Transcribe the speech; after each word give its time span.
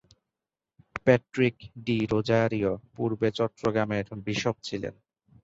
Patrick 1.05 1.55
D'Rozario 1.85 2.73
পূর্বে 2.95 3.29
চট্টগ্রামের 3.37 4.05
bishop 4.25 4.55
ছিলেন। 4.63 4.93